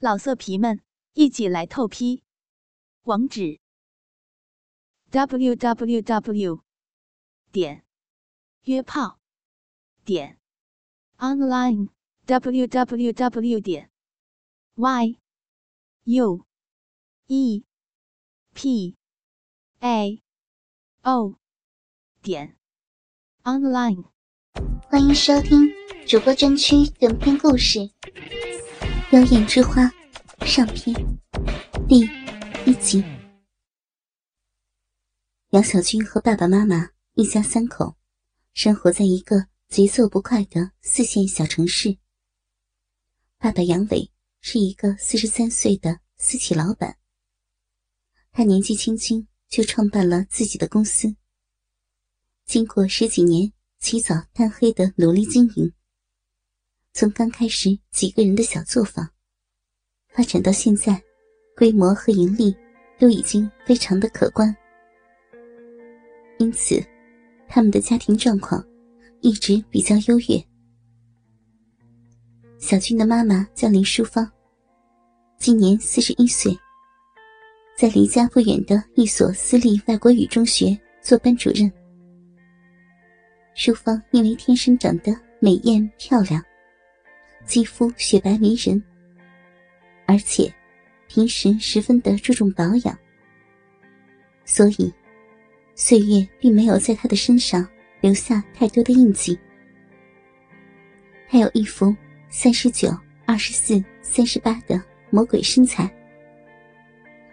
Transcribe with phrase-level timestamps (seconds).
[0.00, 0.80] 老色皮们，
[1.14, 2.22] 一起来透批！
[3.02, 3.58] 网址
[5.10, 6.62] ：w w w
[7.50, 7.84] 点
[8.62, 9.18] 约炮
[10.04, 10.38] 点
[11.16, 11.88] online
[12.26, 13.90] w w w 点
[14.76, 15.18] y
[16.04, 16.46] u
[17.26, 17.64] e
[18.54, 18.96] p
[19.80, 20.22] a
[21.02, 21.34] o
[22.22, 22.56] 点
[23.42, 24.04] online。
[24.88, 25.68] 欢迎收听
[26.06, 27.80] 主播专区短篇故事
[29.10, 29.90] 《妖艳之花》
[30.46, 30.94] 上篇
[31.88, 32.00] 第
[32.70, 33.02] 一集。
[35.52, 37.96] 杨小军和爸爸妈妈一家三口
[38.52, 41.96] 生活在一个节奏不快的四线小城市。
[43.38, 44.10] 爸爸杨伟
[44.42, 46.98] 是一个四十三岁的私企老板，
[48.30, 51.16] 他年纪轻轻就创办了自己的公司，
[52.44, 53.50] 经过十几年。
[53.80, 55.72] 起早贪黑的努力经营，
[56.98, 59.08] 从刚开始几个人的小作坊，
[60.08, 61.00] 发展到现在，
[61.56, 62.52] 规模和盈利
[62.98, 64.52] 都已经非常的可观。
[66.40, 66.84] 因此，
[67.46, 68.66] 他们的家庭状况
[69.20, 70.44] 一直比较优越。
[72.58, 74.28] 小军的妈妈叫林淑芳，
[75.38, 76.52] 今年四十一岁，
[77.76, 81.72] 在离家不远的一所私立外国语中学做班主任。
[83.54, 86.42] 淑芳因为天生长得美艳漂亮，
[87.48, 88.80] 肌肤雪白迷人，
[90.04, 90.52] 而且
[91.08, 92.96] 平时十分的注重保养，
[94.44, 94.92] 所以
[95.74, 97.66] 岁月并没有在她的身上
[98.02, 99.36] 留下太多的印记。
[101.26, 101.96] 她有一副
[102.28, 105.90] 三十九、二十四、三十八的魔鬼身材，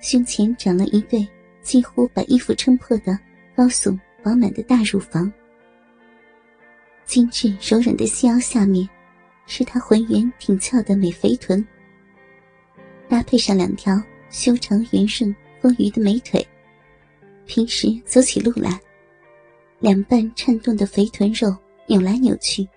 [0.00, 1.28] 胸前长了一对
[1.60, 3.18] 几乎把衣服撑破的
[3.54, 5.30] 高耸饱满的大乳房。
[7.04, 8.88] 精致柔软的细腰下面，
[9.48, 11.66] 是她浑圆挺翘的美肥臀，
[13.08, 16.46] 搭配上两条修长圆顺丰腴的美腿，
[17.46, 18.78] 平时走起路来，
[19.80, 22.68] 两半颤动的肥臀肉扭来扭去，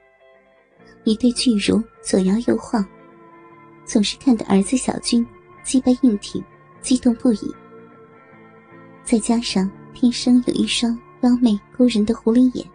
[1.04, 2.84] 一对巨乳左摇右晃，
[3.86, 5.28] 总是看得儿子小军
[5.64, 6.42] 鸡巴硬挺，
[6.82, 7.54] 激动不已。
[9.04, 12.66] 再加上天生有一双妖媚勾人的狐狸眼。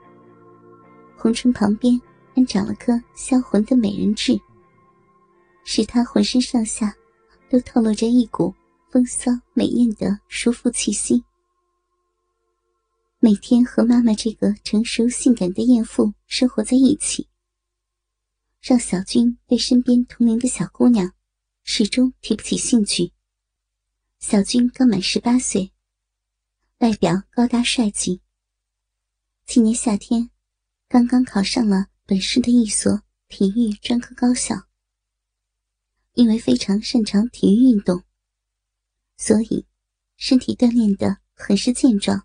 [1.16, 1.98] 红唇旁边
[2.44, 4.38] 长了颗销魂的美人痣，
[5.64, 6.94] 使他浑身上下
[7.48, 8.52] 都透露着一股
[8.90, 11.22] 风骚美艳的淑妇气息。
[13.20, 17.28] 每天和妈妈这个成熟性感的艳妇生活在一起，
[18.60, 21.12] 让小军对身边同龄的小姑娘
[21.62, 23.12] 始终提不起兴趣。
[24.18, 25.72] 小军刚满十八岁，
[26.80, 28.20] 外表高大帅气。
[29.46, 30.30] 今年夏天。
[30.88, 34.68] 刚刚考上了本市的一所体育专科高校，
[36.12, 38.04] 因为非常擅长体育运动，
[39.16, 39.66] 所以
[40.16, 42.24] 身体锻炼的很是健壮，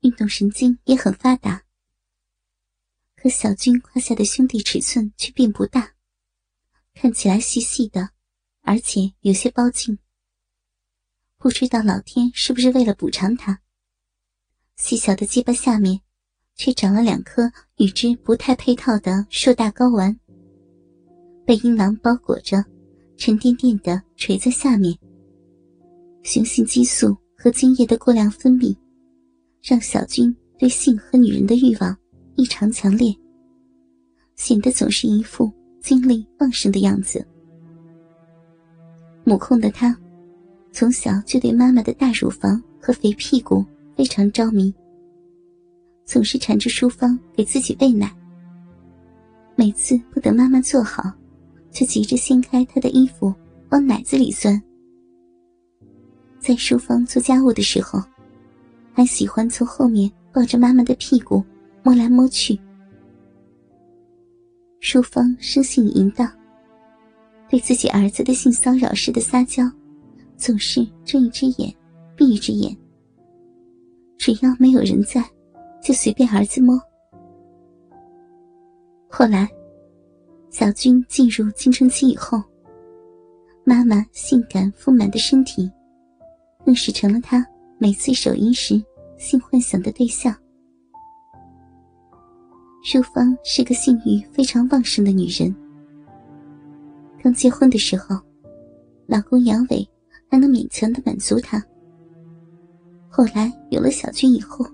[0.00, 1.64] 运动神经也很发达。
[3.16, 5.94] 可小军胯下的兄弟尺寸却并不大，
[6.92, 8.10] 看起来细细的，
[8.60, 9.98] 而且有些包茎。
[11.38, 13.62] 不知道老天是不是为了补偿他，
[14.76, 16.02] 细小的鸡巴下面。
[16.58, 20.14] 却长了两颗与之不太配套的硕大睾丸，
[21.46, 22.62] 被阴囊包裹着，
[23.16, 24.94] 沉甸甸的垂在下面。
[26.24, 28.76] 雄性激素和精液的过量分泌，
[29.62, 31.96] 让小军对性和女人的欲望
[32.34, 33.14] 异常强烈，
[34.34, 37.24] 显得总是一副精力旺盛的样子。
[39.22, 39.96] 母控的他，
[40.72, 43.64] 从小就对妈妈的大乳房和肥屁股
[43.96, 44.74] 非常着迷。
[46.08, 48.10] 总是缠着淑芳给自己喂奶。
[49.54, 51.12] 每次不等妈妈做好，
[51.70, 53.32] 就急着掀开她的衣服
[53.68, 54.60] 往奶子里钻。
[56.40, 58.02] 在淑芳做家务的时候，
[58.94, 61.44] 还喜欢从后面抱着妈妈的屁股
[61.82, 62.58] 摸来摸去。
[64.80, 66.32] 淑芳生性淫荡，
[67.50, 69.70] 对自己儿子的性骚扰式的撒娇，
[70.38, 71.70] 总是睁一只眼
[72.16, 72.74] 闭一只眼。
[74.16, 75.22] 只要没有人在。
[75.82, 76.80] 就随便儿子摸。
[79.08, 79.48] 后来，
[80.50, 82.42] 小军进入青春期以后，
[83.64, 85.70] 妈妈性感丰满的身体，
[86.64, 87.46] 更是成了他
[87.78, 88.82] 每次手淫时
[89.16, 90.34] 性幻想的对象。
[92.82, 95.54] 淑芳是个性欲非常旺盛的女人。
[97.22, 98.16] 刚结婚的时候，
[99.06, 99.86] 老公杨伟
[100.30, 101.62] 还能勉强的满足她。
[103.08, 104.64] 后来有了小军以后，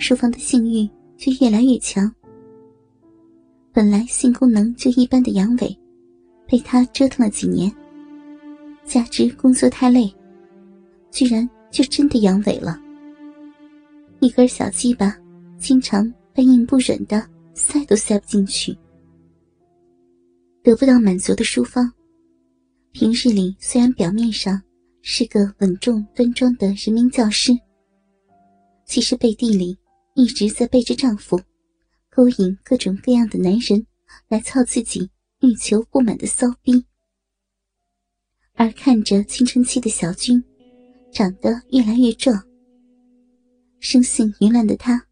[0.00, 0.88] 淑芳的性欲
[1.18, 2.10] 却越来越强。
[3.70, 5.76] 本来性功能就一般的阳痿，
[6.48, 7.70] 被他折腾了几年，
[8.82, 10.12] 加之工作太累，
[11.10, 12.80] 居然就真的阳痿了。
[14.20, 15.14] 一根小鸡巴
[15.58, 18.76] 经常被硬不忍的塞都塞不进去。
[20.62, 21.92] 得不到满足的淑芳，
[22.92, 24.60] 平日里虽然表面上
[25.02, 27.52] 是个稳重端庄的人民教师，
[28.84, 29.76] 其实背地里
[30.14, 31.40] 一直在背着丈夫，
[32.10, 33.86] 勾引各种各样的男人
[34.28, 35.10] 来操自己
[35.40, 36.84] 欲求不满的骚逼。
[38.54, 40.42] 而看着青春期的小军，
[41.12, 42.44] 长得越来越壮，
[43.78, 45.06] 生性淫乱的他，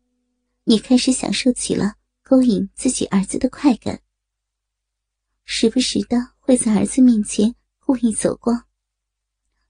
[0.65, 4.01] 也开始享受起了勾引自己儿子的快感。
[5.45, 8.65] 时不时的会在儿子面前故意走光，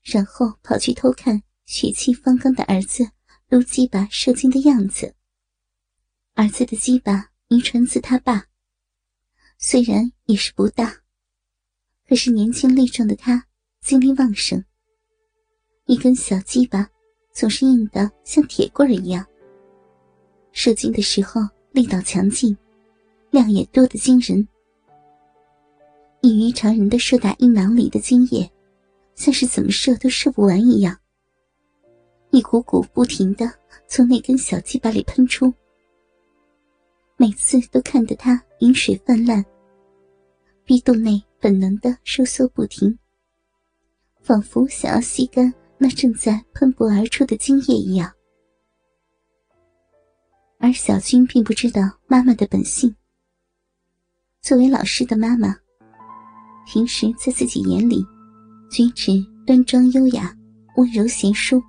[0.03, 3.09] 然后跑去偷看血气方刚的儿子
[3.49, 5.15] 撸鸡巴射精的样子。
[6.39, 8.47] 儿子的鸡巴遗传自他爸，
[9.59, 10.95] 虽然也是不大，
[12.09, 13.45] 可是年轻力壮的他。
[13.81, 14.63] 精力旺盛，
[15.87, 16.89] 一根小鸡巴
[17.33, 19.27] 总是硬的像铁棍一样。
[20.53, 21.41] 射精的时候
[21.73, 22.57] 力道强劲，
[23.31, 24.47] 量也多得惊人。
[26.21, 28.49] 异于常人的射打阴囊里的精液，
[29.17, 30.97] 像是怎么射都射不完一样，
[32.31, 33.51] 一股股不停的
[33.89, 35.53] 从那根小鸡巴里喷出，
[37.21, 39.45] 每次都看得他饮水泛滥，
[40.65, 42.97] 逼洞内本能的收缩不停。
[44.23, 48.09] 仿佛想要吸干那正在喷薄而出的精液一样，
[50.61, 52.95] 而小军并不知道妈妈的本性。
[54.41, 55.57] 作为老师的妈妈，
[56.67, 58.07] 平时在自己眼里，
[58.71, 59.13] 举止
[59.45, 60.33] 端庄优雅、
[60.77, 61.61] 温柔贤淑，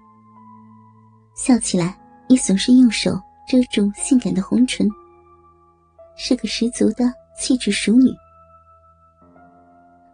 [1.35, 4.87] 笑起来也总是用手遮住性感的红唇，
[6.19, 8.11] 是个十足的气质熟女。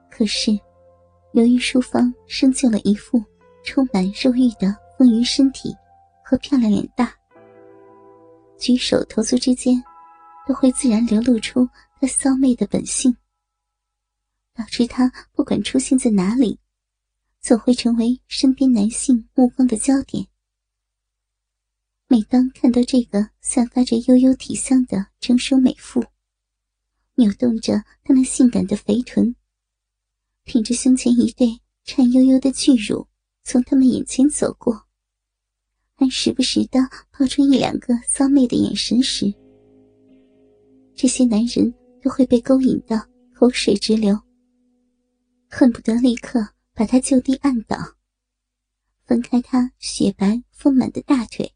[0.10, 0.58] 可是。
[1.34, 3.22] 由于淑芳生就了一副
[3.66, 5.76] 充满肉欲的丰腴身体
[6.24, 7.12] 和漂亮脸蛋，
[8.58, 9.84] 举手投足之间
[10.48, 11.68] 都会自然流露出
[12.00, 13.14] 她骚媚的本性，
[14.54, 16.58] 导致她不管出现在哪里，
[17.42, 20.26] 总会成为身边男性目光的焦点。
[22.08, 26.06] 每当看到这个散发着幽幽体香的成熟美妇，
[27.16, 29.36] 扭动着她那性感的肥臀。
[30.44, 33.08] 挺着胸前一对颤悠悠的巨乳
[33.44, 34.86] 从他们眼前走过，
[35.96, 36.80] 还时不时的
[37.12, 39.34] 抛出一两个骚媚的眼神时，
[40.94, 41.74] 这些男人
[42.04, 42.96] 都会被勾引到
[43.34, 44.16] 口水直流，
[45.50, 47.76] 恨不得立刻把他就地按倒，
[49.06, 51.55] 分开他雪白丰满的大腿，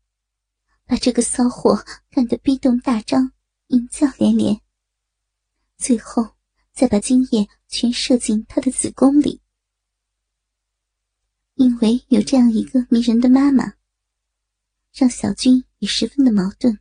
[0.89, 3.31] 把这个骚货干得逼动大张，
[3.67, 4.59] 淫叫连连，
[5.77, 6.35] 最后。
[6.71, 9.41] 再把精液全射进他的子宫里，
[11.55, 13.73] 因为有这样一个迷人的妈妈，
[14.93, 16.79] 让小军也十分的矛盾。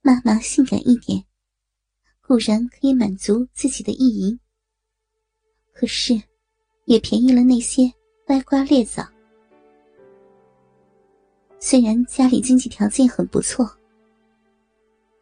[0.00, 1.24] 妈妈性感一点，
[2.20, 4.38] 固然可以满足自己的意淫，
[5.72, 6.22] 可是
[6.84, 7.92] 也便宜了那些
[8.28, 9.13] 歪瓜裂枣。
[11.66, 13.66] 虽然家里经济条件很不错，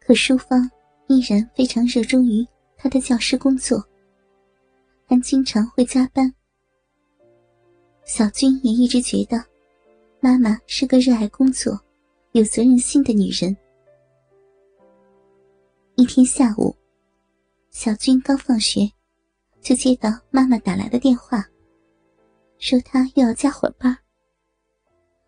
[0.01, 0.69] 可淑芳
[1.07, 2.45] 依然非常热衷于。
[2.75, 3.81] 她的教师工作，
[5.07, 6.31] 还经常会加班。
[8.03, 9.41] 小军也一直觉得，
[10.19, 11.79] 妈妈是个热爱工作、
[12.33, 13.55] 有责任心的女人。
[15.95, 16.75] 一天下午，
[17.69, 18.91] 小军刚放学，
[19.61, 21.41] 就接到妈妈打来的电话，
[22.59, 23.97] 说她又要加会班，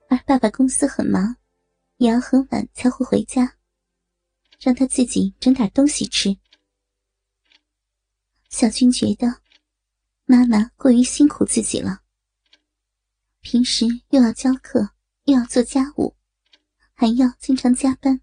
[0.09, 1.37] 而爸爸公司很忙，
[1.97, 3.57] 也要很晚才会回家，
[4.59, 6.37] 让他自己整点东西吃。
[8.49, 9.41] 小军觉得
[10.25, 12.01] 妈妈过于辛苦自己了，
[13.41, 14.91] 平时又要教课，
[15.25, 16.15] 又要做家务，
[16.93, 18.21] 还要经常加班，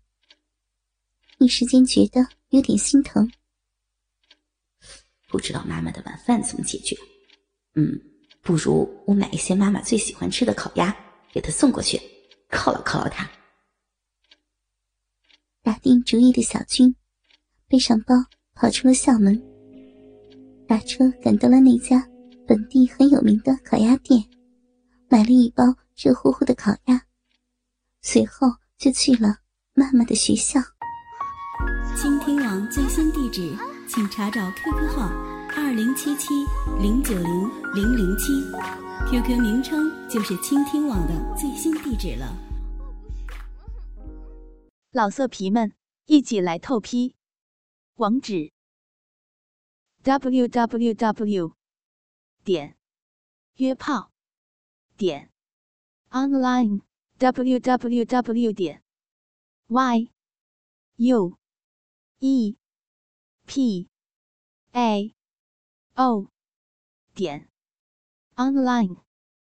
[1.39, 3.31] 一时间觉得有点心疼。
[5.29, 6.97] 不知道妈妈的晚饭怎么解决？
[7.75, 8.01] 嗯，
[8.43, 10.95] 不如我买一些妈妈最喜欢吃的烤鸭
[11.33, 11.99] 给他送过去，
[12.51, 13.29] 犒劳犒劳他。
[15.63, 16.95] 打定主意的小军
[17.69, 18.15] 背上包
[18.55, 19.43] 跑出了校门。
[20.69, 22.07] 打车赶到了那家
[22.47, 24.23] 本地很有名的烤鸭店，
[25.09, 25.65] 买了一包
[25.97, 27.03] 热乎乎的烤鸭，
[28.03, 29.39] 随后就去了
[29.75, 30.61] 妈妈的学校。
[31.97, 33.57] 倾听网最新地址，
[33.89, 35.09] 请查找 QQ 号
[35.55, 36.29] 二零七七
[36.81, 38.33] 零九零零零七
[39.11, 42.37] ，QQ 名称就是倾听网的最新地址了。
[44.91, 47.17] 老色皮们一起来透批
[47.95, 48.53] 网址
[50.05, 51.55] www.
[52.45, 52.77] 点
[53.55, 54.11] 约炮
[54.99, 55.31] 点
[56.11, 56.83] online
[57.19, 58.83] www 点
[60.97, 61.39] yue
[65.95, 66.29] pao
[67.15, 67.49] 点
[68.37, 69.12] online